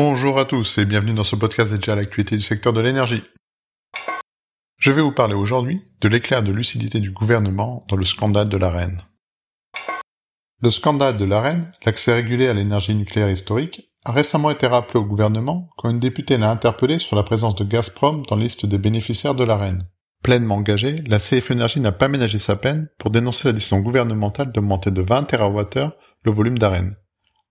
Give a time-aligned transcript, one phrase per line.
[0.00, 3.24] Bonjour à tous et bienvenue dans ce podcast dédié à l'actualité du secteur de l'énergie.
[4.78, 8.56] Je vais vous parler aujourd'hui de l'éclair de lucidité du gouvernement dans le scandale de
[8.56, 8.72] la.
[10.62, 15.04] Le scandale de la l'accès régulé à l'énergie nucléaire historique, a récemment été rappelé au
[15.04, 18.78] gouvernement quand une députée l'a interpellé sur la présence de Gazprom dans la liste des
[18.78, 19.58] bénéficiaires de la.
[20.22, 24.52] Pleinement engagée, la CF Énergie n'a pas ménagé sa peine pour dénoncer la décision gouvernementale
[24.52, 25.90] d'augmenter de 20 TWh
[26.22, 26.94] le volume d'AREN.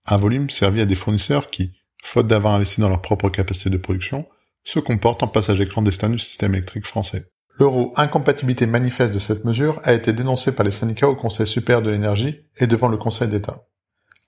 [0.06, 3.78] Un volume servi à des fournisseurs qui, faute d'avoir investi dans leur propre capacité de
[3.78, 4.28] production,
[4.64, 7.30] se comportent en passager clandestin du système électrique français.
[7.60, 11.82] L'euro incompatibilité manifeste de cette mesure a été dénoncée par les syndicats au Conseil supérieur
[11.82, 13.64] de l'énergie et devant le Conseil d'État.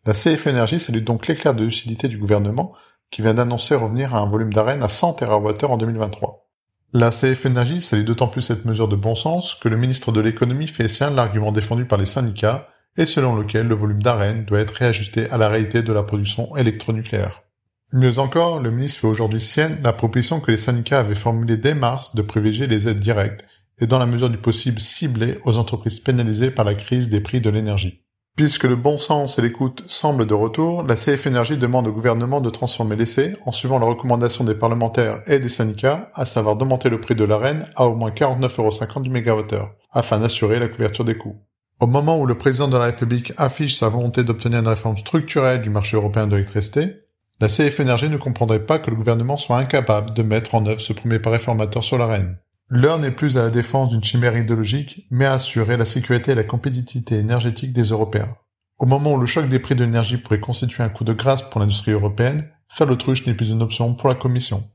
[0.05, 2.73] La CF Énergie salue donc l'éclair de lucidité du gouvernement
[3.11, 6.47] qui vient d'annoncer revenir à un volume d'arène à 100 TWh en 2023.
[6.93, 10.21] La CF Énergie salue d'autant plus cette mesure de bon sens que le ministre de
[10.21, 14.59] l'économie fait sien l'argument défendu par les syndicats et selon lequel le volume d'arène doit
[14.59, 17.43] être réajusté à la réalité de la production électronucléaire.
[17.91, 21.73] Mieux encore, le ministre fait aujourd'hui sienne la proposition que les syndicats avaient formulée dès
[21.73, 23.43] mars de privilégier les aides directes
[23.79, 27.41] et dans la mesure du possible ciblées aux entreprises pénalisées par la crise des prix
[27.41, 28.03] de l'énergie.
[28.37, 32.41] Puisque le bon sens et l'écoute semblent de retour, la CF Énergie demande au gouvernement
[32.41, 36.89] de transformer l'essai en suivant la recommandation des parlementaires et des syndicats, à savoir d'augmenter
[36.89, 41.17] le prix de l'arène à au moins 49,50€ du mégawattheure, afin d'assurer la couverture des
[41.17, 41.41] coûts.
[41.81, 45.61] Au moment où le président de la République affiche sa volonté d'obtenir une réforme structurelle
[45.61, 47.08] du marché européen de l'électricité,
[47.41, 50.81] la CF Énergie ne comprendrait pas que le gouvernement soit incapable de mettre en œuvre
[50.81, 52.37] ce premier pas réformateur sur l'arène.
[52.69, 56.35] L'heure n'est plus à la défense d'une chimère idéologique, mais à assurer la sécurité et
[56.35, 58.35] la compétitivité énergétique des Européens.
[58.77, 61.41] Au moment où le choc des prix de l'énergie pourrait constituer un coup de grâce
[61.41, 64.69] pour l'industrie européenne, faire l'autruche n'est plus une option pour la Commission.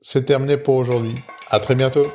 [0.00, 1.14] C'est terminé pour aujourd'hui.
[1.50, 2.06] À très bientôt.